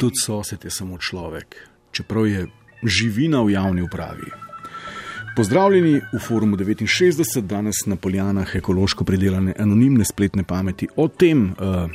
tudi 0.00 0.16
sosed 0.16 0.64
je 0.64 0.70
samo 0.70 0.98
človek, 0.98 1.56
čeprav 1.92 2.26
je 2.26 2.46
živina 2.82 3.42
v 3.42 3.52
javni 3.52 3.82
upravi. 3.82 4.30
Pozdravljeni 5.36 6.00
v 6.12 6.18
forumu 6.18 6.56
69, 6.56 7.40
danes 7.40 7.84
na 7.86 7.96
poljanah 7.96 8.48
ekološko 8.56 9.04
pridelane 9.04 9.54
anonimne 9.58 10.04
spletne 10.04 10.44
pameti 10.44 10.88
o 10.96 11.08
tem, 11.08 11.52
uh, 11.52 11.90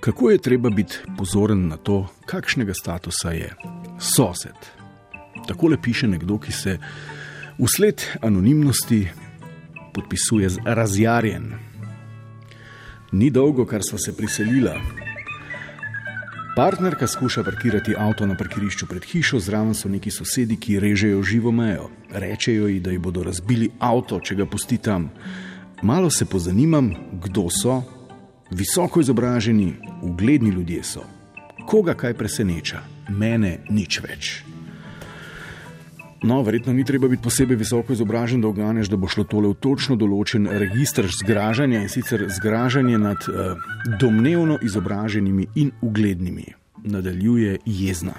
kako 0.00 0.30
je 0.30 0.38
treba 0.38 0.70
biti 0.70 0.96
pozoren 1.18 1.68
na 1.68 1.76
to, 1.76 2.06
kakšnega 2.26 2.74
statusa 2.74 3.30
je 3.30 3.50
sosed. 3.98 4.70
Tako 5.46 5.68
le 5.68 5.82
piše 5.82 6.08
nekdo, 6.08 6.38
ki 6.38 6.52
se 6.52 6.78
vsled 7.58 8.02
anonimnosti 8.22 9.08
podpisuje 9.94 10.48
z 10.48 10.58
razjarjen. 10.64 11.52
Ni 13.12 13.30
dolgo, 13.30 13.66
kar 13.66 13.82
sva 13.82 13.98
se 13.98 14.16
priselila. 14.16 15.05
Partnerka 16.56 17.06
skuša 17.06 17.42
parkirati 17.44 17.94
avto 17.98 18.26
na 18.26 18.34
parkirišču 18.36 18.86
pred 18.86 19.04
hišo, 19.04 19.38
zraven 19.38 19.74
so 19.74 19.88
neki 19.92 20.10
sosedi, 20.10 20.56
ki 20.56 20.78
režejo 20.80 21.22
živo 21.22 21.52
mejo. 21.52 21.90
Rečejo 22.10 22.68
ji, 22.68 22.80
da 22.80 22.90
ji 22.90 22.98
bodo 22.98 23.22
razbili 23.22 23.68
avto, 23.78 24.20
če 24.20 24.34
ga 24.34 24.46
pusti 24.46 24.78
tam. 24.78 25.10
Malo 25.82 26.10
se 26.10 26.24
pozanimam, 26.24 26.90
kdo 27.12 27.50
so, 27.50 27.82
visoko 28.50 29.04
izobraženi, 29.04 29.74
ugledni 30.02 30.50
ljudje 30.50 30.82
so. 30.82 31.04
Koga 31.68 31.94
kaj 31.94 32.16
preseneča, 32.16 32.80
mene 33.08 33.58
nič 33.68 34.00
več. 34.00 34.55
No, 36.22 36.42
verjetno 36.42 36.72
ni 36.72 36.84
treba 36.84 37.08
biti 37.08 37.22
posebej 37.22 37.56
visoko 37.56 37.92
izobražen, 37.92 38.40
da 38.40 38.48
oganeš, 38.48 38.88
da 38.88 38.96
bo 38.96 39.08
šlo 39.08 39.24
tole 39.28 39.50
v 39.52 39.58
točno 39.60 39.96
določen 40.00 40.48
registr 40.48 41.08
zgražanja 41.12 41.82
in 41.84 41.90
sicer 41.92 42.24
zgražanje 42.38 42.98
nad 42.98 43.26
uh, 43.28 43.60
domnevno 44.00 44.56
izobraženimi 44.62 45.46
in 45.54 45.74
uglednimi. 45.84 46.46
Nadaljuje 46.84 47.58
jezna. 47.66 48.16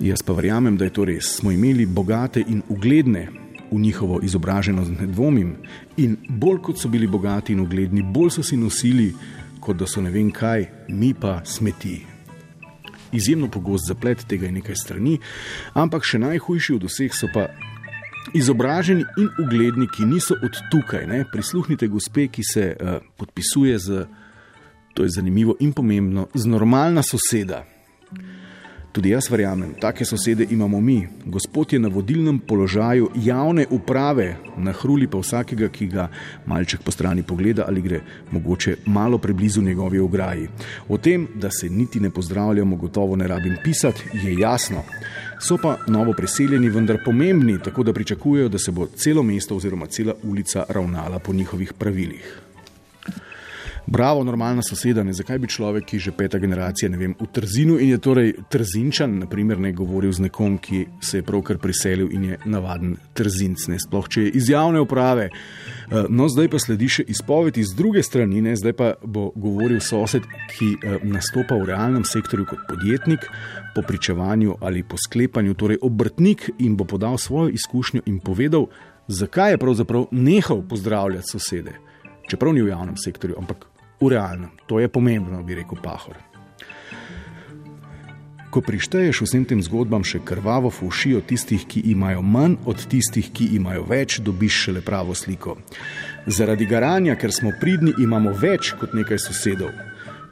Jaz 0.00 0.22
pa 0.22 0.32
verjamem, 0.32 0.76
da 0.76 0.88
je 0.88 0.94
to 0.96 1.04
res. 1.04 1.36
Smo 1.38 1.52
imeli 1.52 1.86
bogate 1.86 2.40
in 2.40 2.62
ugledne 2.68 3.28
v 3.70 3.78
njihovo 3.80 4.20
izobraženost, 4.22 4.96
ne 5.00 5.06
dvomim. 5.12 5.54
In 5.96 6.16
bolj 6.28 6.60
kot 6.62 6.80
so 6.80 6.88
bili 6.88 7.06
bogati 7.06 7.52
in 7.52 7.60
ugledni, 7.60 8.02
bolj 8.02 8.36
so 8.38 8.42
si 8.42 8.56
nosili, 8.56 9.12
kot 9.60 9.76
da 9.76 9.86
so 9.86 10.00
ne 10.00 10.10
vem 10.10 10.30
kaj, 10.32 10.68
mi 10.88 11.14
pa 11.14 11.40
smeti 11.44 12.15
izjemno 13.12 13.50
pogost 13.50 13.88
zaplet 13.88 14.24
tega 14.28 14.46
je 14.46 14.52
nekaj 14.58 14.76
strani, 14.76 15.18
ampak 15.74 16.04
še 16.04 16.18
najhujši 16.22 16.76
od 16.76 16.86
vseh 16.88 17.14
so 17.14 17.30
pa 17.34 17.48
izobraženi 18.34 19.04
in 19.18 19.30
ugledni, 19.42 19.86
ki 19.86 20.06
niso 20.06 20.34
od 20.42 20.58
tukaj. 20.70 21.06
Ne? 21.06 21.24
Prisluhnite, 21.32 21.88
gospe, 21.88 22.26
ki 22.28 22.42
se 22.44 22.66
uh, 22.74 22.98
podpisuje 23.16 23.78
z, 23.78 24.06
to 24.94 25.06
je 25.06 25.14
zanimivo 25.14 25.56
in 25.60 25.72
pomembno, 25.72 26.28
z 26.34 26.46
normalna 26.46 27.02
soseda. 27.06 27.64
Tudi 28.96 29.10
jaz 29.10 29.26
verjamem, 29.30 29.74
take 29.80 30.04
sosede 30.04 30.46
imamo 30.50 30.80
mi. 30.80 31.08
Gospod 31.24 31.72
je 31.72 31.78
na 31.78 31.88
vodilnem 31.88 32.38
položaju 32.38 33.10
javne 33.14 33.66
uprave, 33.70 34.36
na 34.56 34.72
hruli 34.72 35.04
pa 35.06 35.18
vsakega, 35.20 35.68
ki 35.68 35.86
ga 35.86 36.06
malček 36.46 36.80
po 36.80 36.90
strani 36.90 37.22
pogleda 37.22 37.66
ali 37.68 37.82
gre 37.82 38.00
mogoče 38.30 38.76
malo 38.86 39.18
preblizu 39.18 39.62
njegovi 39.62 39.98
ograji. 39.98 40.48
O 40.88 40.96
tem, 40.96 41.28
da 41.34 41.50
se 41.50 41.68
niti 41.68 42.00
ne 42.00 42.10
pozdravljamo, 42.10 42.76
gotovo 42.76 43.16
ne 43.16 43.28
rabim 43.28 43.56
pisati, 43.64 44.08
je 44.24 44.34
jasno. 44.38 44.82
So 45.40 45.58
pa 45.62 45.76
novo 45.86 46.12
preseljeni, 46.16 46.68
vendar 46.68 46.98
pomembni, 47.04 47.58
tako 47.64 47.82
da 47.82 47.92
pričakujejo, 47.92 48.48
da 48.48 48.58
se 48.58 48.72
bo 48.72 48.86
celo 48.86 49.22
mesto 49.22 49.56
oziroma 49.56 49.86
cela 49.86 50.14
ulica 50.22 50.64
ravnala 50.68 51.18
po 51.18 51.32
njihovih 51.32 51.72
pravilih. 51.72 52.45
Bravo, 53.86 54.24
normalna 54.24 54.62
soseda, 54.66 55.04
ne 55.06 55.12
zakaj 55.14 55.38
bi 55.38 55.46
človek, 55.46 55.84
ki 55.86 55.96
je 55.96 56.00
že 56.08 56.12
peta 56.18 56.38
generacija, 56.42 56.88
ne 56.90 56.98
vem, 56.98 57.12
v 57.14 57.26
Trzinu 57.30 57.76
in 57.78 57.92
je 57.92 57.98
torej 58.02 58.32
Trzinčan, 58.50 59.12
naprimer, 59.22 59.60
ne 59.62 59.70
govoril 59.72 60.10
z 60.12 60.24
nekom, 60.26 60.56
ki 60.58 60.80
se 61.00 61.20
je 61.20 61.22
pravkar 61.22 61.60
priselil 61.62 62.10
in 62.10 62.24
je 62.24 62.38
navaden 62.50 62.96
Trzinc, 63.14 63.68
ne 63.70 63.78
sploh 63.78 64.08
če 64.10 64.24
je 64.24 64.32
iz 64.40 64.50
javne 64.50 64.82
uprave. 64.82 65.28
Eh, 65.30 66.08
no, 66.10 66.26
zdaj 66.26 66.50
pa 66.50 66.58
sledi 66.58 66.88
še 66.96 67.04
izpoved 67.06 67.60
iz 67.62 67.76
druge 67.78 68.02
strani, 68.02 68.42
ne? 68.42 68.56
zdaj 68.58 68.74
pa 68.74 68.88
bo 69.06 69.28
govoril 69.38 69.78
sosed, 69.78 70.26
ki 70.56 70.72
eh, 70.74 70.98
nastopa 71.06 71.54
v 71.54 71.70
realnem 71.70 72.02
sektorju 72.02 72.48
kot 72.50 72.66
podjetnik, 72.66 73.30
po 73.76 73.86
pričevanju 73.86 74.58
ali 74.66 74.82
po 74.82 74.98
sklepanju, 74.98 75.54
torej 75.54 75.78
obrtnik 75.78 76.48
in 76.58 76.74
bo 76.74 76.88
podal 76.90 77.22
svojo 77.22 77.54
izkušnjo 77.54 78.02
in 78.10 78.18
povedal, 78.18 78.66
zakaj 79.06 79.54
je 79.54 79.62
pravzaprav 79.62 80.10
nehal 80.10 80.66
pozdravljati 80.66 81.30
sosede. 81.30 81.78
Čeprav 82.26 82.50
ni 82.50 82.66
v 82.66 82.74
javnem 82.74 82.98
sektorju, 82.98 83.38
ampak 83.38 83.75
v 84.00 84.08
realnem. 84.08 84.50
To 84.66 84.80
je 84.80 84.88
pomembno, 84.88 85.42
bi 85.42 85.54
rekel 85.54 85.78
Pahor. 85.82 86.16
Ko 88.50 88.60
prišteješ 88.60 89.20
vsem 89.26 89.44
tem 89.44 89.60
zgodbam 89.60 90.04
še 90.06 90.22
krvavo 90.24 90.70
fušijo 90.70 91.20
tistih, 91.28 91.66
ki 91.68 91.82
imajo 91.92 92.22
manj 92.22 92.54
od 92.64 92.86
tistih, 92.88 93.28
ki 93.28 93.50
imajo 93.58 93.82
več, 93.84 94.20
dobiš 94.24 94.60
šele 94.66 94.80
pravo 94.80 95.14
sliko. 95.14 95.58
Zaradi 96.26 96.64
garanja, 96.66 97.18
ker 97.20 97.34
smo 97.34 97.52
pridni, 97.60 97.92
imamo 98.00 98.32
več 98.32 98.72
kot 98.80 98.94
nekaj 98.96 99.20
sosedov. 99.26 99.74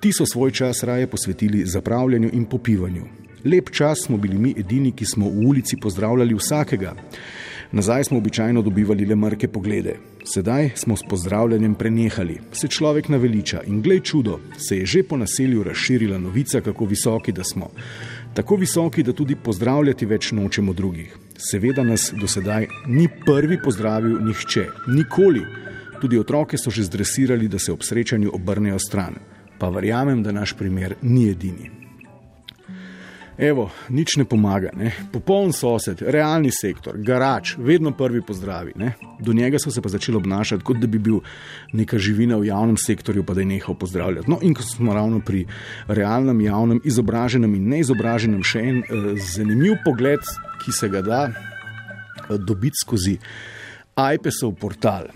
Ti 0.00 0.12
so 0.12 0.26
svoj 0.28 0.52
čas 0.52 0.82
raje 0.84 1.08
posvetili 1.08 1.64
zapravljanju 1.64 2.30
in 2.32 2.44
popivanju. 2.44 3.06
Lep 3.44 3.70
čas 3.70 4.04
smo 4.04 4.16
bili 4.20 4.38
mi 4.38 4.52
edini, 4.58 4.92
ki 4.92 5.06
smo 5.06 5.28
v 5.28 5.46
ulici 5.48 5.76
pozdravljali 5.80 6.36
vsakega. 6.36 6.94
Nazaj 7.72 8.04
smo 8.04 8.18
običajno 8.18 8.62
dobivali 8.62 9.04
le 9.06 9.16
mrke 9.16 9.48
poglede, 9.48 9.94
sedaj 10.24 10.70
smo 10.74 10.96
s 10.96 11.02
pozdravljanjem 11.08 11.74
prenehali, 11.74 12.40
se 12.52 12.68
človek 12.68 13.08
naveliča 13.08 13.60
in 13.66 13.82
glej 13.82 14.00
čudo, 14.00 14.40
se 14.58 14.78
je 14.78 14.86
že 14.86 15.02
po 15.02 15.16
naselju 15.16 15.62
razširila 15.62 16.18
novica, 16.18 16.60
kako 16.60 16.84
visoki 16.84 17.32
da 17.32 17.44
smo. 17.44 17.70
Tako 18.34 18.56
visoki, 18.56 19.02
da 19.02 19.12
tudi 19.12 19.36
pozdravljati 19.36 20.06
več 20.06 20.32
nočemo 20.32 20.72
drugih. 20.72 21.16
Seveda 21.38 21.84
nas 21.84 22.12
do 22.20 22.26
sedaj 22.26 22.66
ni 22.86 23.08
prvi 23.26 23.62
pozdravil 23.62 24.18
nihče, 24.26 24.66
nikoli. 24.88 25.46
Tudi 26.00 26.18
otroke 26.18 26.58
so 26.58 26.70
že 26.70 26.82
zdresirali, 26.82 27.48
da 27.48 27.58
se 27.58 27.72
ob 27.72 27.82
srečanju 27.82 28.30
obrnejo 28.34 28.78
stran. 28.78 29.14
Pa 29.58 29.68
verjamem, 29.68 30.22
da 30.22 30.32
naš 30.32 30.56
primer 30.58 30.94
ni 31.02 31.28
edini. 31.30 31.79
Evo, 33.40 33.70
nič 33.88 34.18
ne 34.20 34.26
pomaga, 34.28 34.68
ne? 34.76 34.90
popoln 35.12 35.54
sosed, 35.56 36.02
realni 36.04 36.50
sektor, 36.52 36.98
garač, 37.00 37.54
vedno 37.56 37.88
prvi 37.96 38.20
pozdravi. 38.20 38.74
Ne? 38.76 38.92
Do 39.16 39.32
njega 39.32 39.56
so 39.58 39.72
se 39.72 39.80
pa 39.80 39.88
začeli 39.88 40.18
obnašati, 40.20 40.64
kot 40.64 40.76
da 40.76 40.86
bi 40.86 41.00
bil 41.00 41.22
neka 41.72 41.98
živina 41.98 42.36
v 42.36 42.50
javnem 42.50 42.76
sektorju, 42.76 43.24
pa 43.24 43.32
da 43.34 43.40
je 43.40 43.48
nehal 43.48 43.78
pozdravljati. 43.80 44.28
No, 44.30 44.36
in 44.44 44.52
ko 44.54 44.62
smo 44.62 44.92
ravno 44.94 45.22
pri 45.24 45.46
realnem, 45.88 46.40
javnem, 46.44 46.82
izobraženem 46.84 47.54
in 47.56 47.72
neizobraženem, 47.72 48.44
še 48.44 48.60
en 48.60 48.82
uh, 48.84 49.08
zanimiv 49.16 49.80
pogled, 49.88 50.20
ki 50.60 50.76
se 50.76 50.92
ga 50.92 51.00
da 51.00 51.22
uh, 51.30 52.36
dobiti 52.36 52.84
skozi 52.84 53.16
iPesov 53.96 54.52
portal. 54.60 55.08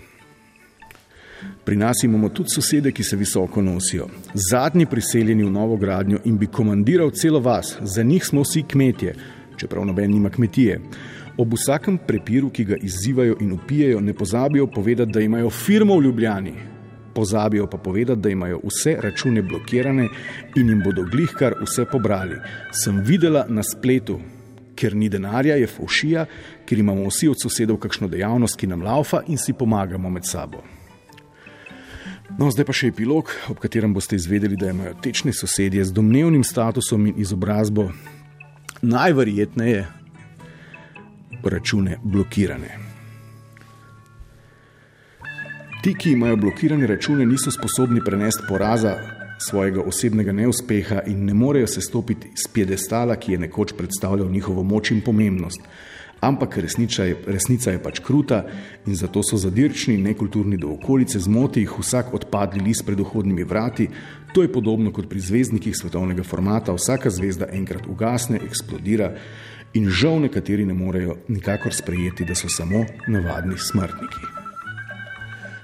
Pri 1.63 1.75
nas 1.75 2.03
imamo 2.03 2.29
tudi 2.29 2.49
sosede, 2.49 2.91
ki 2.91 3.03
se 3.03 3.15
visoko 3.15 3.61
nosijo. 3.61 4.07
Zadnji 4.33 4.85
priseljeni 4.85 5.43
v 5.43 5.51
novo 5.51 5.77
gradnjo 5.77 6.19
in 6.25 6.37
bi 6.37 6.47
komandiral 6.47 7.11
celo 7.11 7.39
vas, 7.39 7.77
za 7.81 8.03
njih 8.03 8.25
smo 8.25 8.41
vsi 8.41 8.63
kmetje, 8.63 9.15
čeprav 9.57 9.85
noben 9.85 10.11
nima 10.11 10.29
kmetije. 10.29 10.79
Ob 11.37 11.53
vsakem 11.53 11.97
prepiru, 11.97 12.49
ki 12.49 12.63
ga 12.63 12.75
izzivajo 12.75 13.35
in 13.41 13.51
upijajo, 13.51 13.99
ne 14.01 14.13
pozabijo 14.13 14.67
povedati, 14.67 15.11
da 15.11 15.21
imajo 15.21 15.49
firmo 15.49 15.97
v 15.97 16.03
Ljubljani. 16.03 16.53
Pozabijo 17.13 17.67
pa 17.67 17.77
povedati, 17.77 18.21
da 18.21 18.29
imajo 18.29 18.59
vse 18.63 18.97
račune 19.01 19.41
blokirane 19.41 20.07
in 20.55 20.69
jim 20.69 20.81
bodo 20.83 21.03
glihkar 21.03 21.53
vse 21.61 21.85
pobrali. 21.91 22.35
Sem 22.71 23.01
videla 23.05 23.45
na 23.49 23.63
spletu, 23.63 24.19
ker 24.75 24.95
ni 24.95 25.09
denarja, 25.09 25.55
je 25.55 25.67
fušija, 25.67 26.25
ker 26.65 26.79
imamo 26.79 27.07
vsi 27.07 27.27
od 27.27 27.41
sosedov 27.41 27.77
kakšno 27.77 28.07
dejavnost, 28.07 28.59
ki 28.59 28.67
nam 28.67 28.83
laufa 28.83 29.23
in 29.27 29.37
si 29.37 29.53
pomagamo 29.53 30.09
med 30.09 30.25
sabo. 30.25 30.63
No, 32.35 32.49
zdaj 32.51 32.65
pa 32.67 32.73
še 32.75 32.89
epilog, 32.91 33.29
ob 33.47 33.61
katerem 33.63 33.93
boste 33.95 34.17
izvedeli, 34.19 34.57
da 34.59 34.73
imajo 34.73 34.97
tečni 34.99 35.31
sosedje 35.31 35.85
z 35.87 35.95
domnevnim 35.95 36.43
statusom 36.43 37.05
in 37.07 37.21
izobrazbo 37.23 37.85
najverjetneje 38.83 39.85
račune 41.45 41.95
blokirane. 42.03 42.73
Ti, 45.79 45.93
ki 45.95 46.11
imajo 46.11 46.41
blokirane 46.43 46.87
račune, 46.91 47.23
niso 47.25 47.53
sposobni 47.55 48.03
prenesti 48.03 48.43
poraza 48.49 48.97
svojega 49.39 49.85
osebnega 49.87 50.35
neuspeha 50.35 51.05
in 51.07 51.23
ne 51.29 51.33
morejo 51.33 51.71
se 51.71 51.81
stopiti 51.81 52.33
z 52.35 52.51
piedestala, 52.51 53.15
ki 53.15 53.31
je 53.31 53.43
nekoč 53.47 53.77
predstavljal 53.77 54.27
njihovo 54.31 54.63
moč 54.63 54.91
in 54.91 54.99
pomembnost 55.05 55.63
ampak 56.27 56.57
resnica 56.57 57.03
je, 57.05 57.15
resnica 57.27 57.71
je 57.71 57.81
pač 57.83 57.99
kruta 57.99 58.43
in 58.85 58.95
zato 58.95 59.23
so 59.23 59.37
zadirčni 59.37 59.97
nekulturni 60.01 60.57
do 60.57 60.73
okolice, 60.73 61.19
zmoti 61.19 61.65
jih 61.65 61.77
vsak 61.79 62.13
odpadli 62.13 62.63
list 62.65 62.85
pred 62.85 62.99
vhodnimi 62.99 63.43
vrati. 63.43 63.89
To 64.33 64.41
je 64.41 64.51
podobno 64.51 64.91
kot 64.91 65.09
pri 65.09 65.19
zvezdnikih 65.19 65.75
svetovnega 65.77 66.23
formata, 66.23 66.73
vsaka 66.73 67.09
zvezda 67.09 67.47
enkrat 67.53 67.87
ugasne, 67.87 68.41
eksplodira 68.43 69.13
in 69.75 69.89
žal 69.89 70.19
nekateri 70.23 70.65
ne 70.65 70.73
morejo 70.73 71.19
nikakor 71.27 71.73
sprejeti, 71.73 72.25
da 72.25 72.35
so 72.35 72.49
samo 72.49 72.85
navadni 73.07 73.59
smrtniki. 73.59 74.33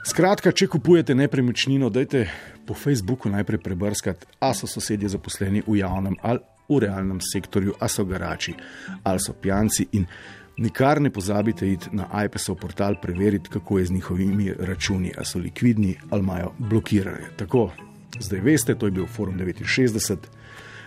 Skratka, 0.07 0.51
če 0.51 0.65
kupujete 0.67 1.15
nepremičnino, 1.15 1.89
dajte 1.93 2.25
po 2.65 2.73
Facebooku 2.73 3.29
najprej 3.29 3.61
prebrskati, 3.61 4.25
ali 4.39 4.57
so 4.57 4.67
sosedje 4.67 5.11
zaposleni 5.13 5.63
v 5.67 5.77
javnem 5.81 6.17
ali 6.21 6.41
v 6.71 6.79
realnem 6.79 7.19
sektorju, 7.21 7.75
ali 7.79 7.89
so 7.89 8.05
garači, 8.05 8.53
ali 9.03 9.19
so 9.19 9.33
pijanci. 9.33 9.87
In 9.91 10.05
nikar 10.57 11.01
ne 11.01 11.09
pozabite 11.09 11.71
iti 11.71 11.89
na 11.91 12.23
iPesov 12.25 12.55
portal 12.55 12.95
preveriti, 13.01 13.49
kako 13.49 13.79
je 13.79 13.85
z 13.85 13.91
njihovimi 13.91 14.53
računi, 14.59 15.13
ali 15.17 15.25
so 15.25 15.39
likvidni 15.39 15.95
ali 16.09 16.21
imajo 16.21 16.51
blokirane. 16.57 17.29
Tako, 17.37 17.71
zdaj 18.19 18.39
veste, 18.39 18.75
to 18.75 18.85
je 18.85 18.91
bil 18.91 19.07
Forum 19.07 19.37
69. 19.37 20.17